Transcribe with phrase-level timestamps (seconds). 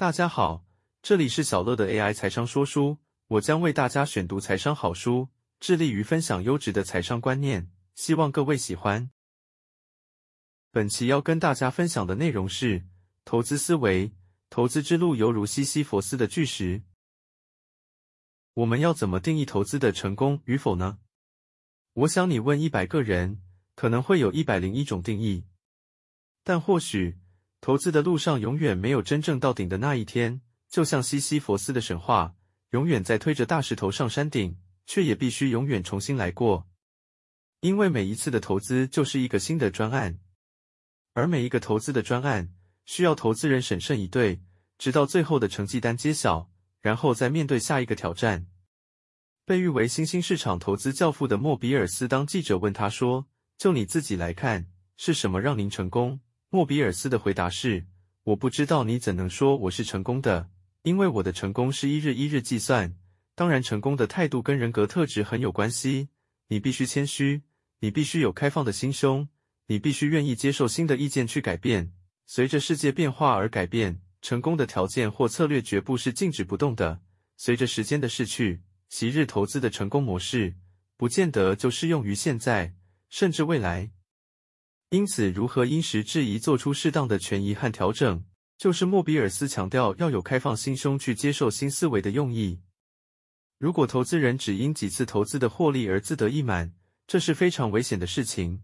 [0.00, 0.64] 大家好，
[1.02, 5.28] 这里是小乐的 AI 财商说书，我将为大家选读财商好书，
[5.60, 9.10] 致力于分享优质的财商观念，希望各位喜欢。
[10.70, 12.86] 本期要跟大家分享的内容是
[13.26, 14.14] 投资思维，
[14.48, 16.80] 投资之路犹如西西弗斯的巨石。
[18.54, 20.98] 我们要怎么定义投资的成功与否呢？
[21.92, 23.42] 我想你问一百个人，
[23.74, 25.44] 可能会有一百零一种定义，
[26.42, 27.18] 但或许。
[27.60, 32.34] 投资的路上永远没有真正到顶的那一天，就像西西弗斯的神话，
[32.70, 36.66] 永远在推着大石头上山顶，却也必须永远重新来过。
[37.60, 40.18] 因为每一次的投资就是一个新的专案，
[41.12, 42.54] 而每一个投资的专案
[42.86, 44.40] 需要投资人审慎以对，
[44.78, 48.46] 直到最后的成绩单揭晓，然后再面对下一个挑战。
[49.44, 53.26] 被誉为新兴市场投资教父的莫比尔斯，当记者问他说
[53.58, 56.20] ：“就你自己来看，是什么让您成功？”
[56.52, 57.86] 莫比尔斯的回答是
[58.24, 60.50] ：“我不知道你怎能说我是成功的，
[60.82, 62.92] 因为我的成功是一日一日计算。
[63.36, 66.08] 当然，成功的态度跟人格特质很有关系。
[66.48, 67.42] 你必须谦虚，
[67.78, 69.28] 你必须有开放的心胸，
[69.68, 71.92] 你必须愿意接受新的意见去改变。
[72.26, 77.00] 随着世界变化而改变，成功的条件或策略绝不是静止不动的。
[77.36, 80.56] 随着时间的逝去，昔日投资的成功模式
[80.96, 82.74] 不见得就适用于现在，
[83.08, 83.92] 甚至未来。”
[84.90, 88.24] 因此，如何因时制宜做出适当的权宜和调整，
[88.58, 92.60] 就是莫比尔斯强调要有开放心胸去接受新思维的用意。
[93.58, 96.72] 如果投资人只因几次投资的获利而自得意满，
[97.06, 98.62] 这是非常危险的事情。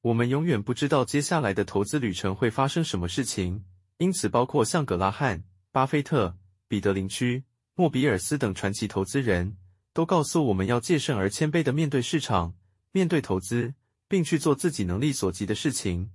[0.00, 3.64] 我们永远不知道接下来的投资旅程会发生什么事情，
[3.98, 9.58] 因此，包括像格拉汉、巴菲特、彼得林区、莫比尔斯等传奇投资人
[9.92, 12.54] 都告诉我们要戒慎而谦卑的面对市场，
[12.92, 13.74] 面对投资。
[14.08, 16.10] 并去做自己能力所及的事情。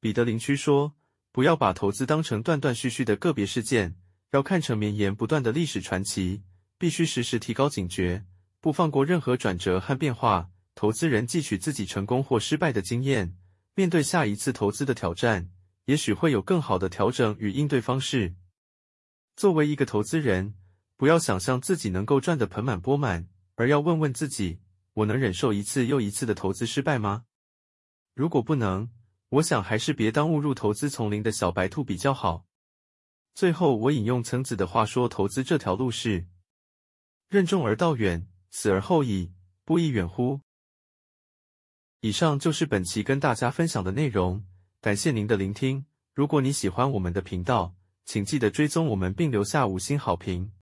[0.00, 0.94] 彼得林区说
[1.32, 3.96] ：“不要把投资当成断断续续的个别事件，
[4.32, 6.42] 要看成绵延不断的历史传奇。
[6.76, 8.24] 必须时时提高警觉，
[8.60, 10.50] 不放过任何转折和变化。
[10.76, 13.36] 投资人汲取自己成功或失败的经验，
[13.74, 15.50] 面对下一次投资的挑战，
[15.86, 18.36] 也许会有更好的调整与应对方式。
[19.34, 20.54] 作为一个投资人，
[20.96, 24.60] 不要想象自己能够赚得盆满钵满，而要问问自己。”
[24.98, 27.24] 我能忍受一次又一次的投资失败吗？
[28.14, 28.90] 如果不能，
[29.28, 32.46] 我想还是别当误入投资丛林的小白兔比较好。
[33.32, 36.26] 最后，我引用曾子的话说：“投资这条路是
[37.28, 39.32] 任重而道远，死而后已，
[39.64, 40.40] 不亦远乎？”
[42.00, 44.44] 以上就是本期跟大家分享的内容，
[44.80, 45.86] 感谢您的聆听。
[46.12, 50.50] 如果你喜欢我们的频道，请记得追踪我们并留下五星好评。